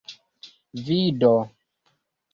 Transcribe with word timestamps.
vido 0.81 1.33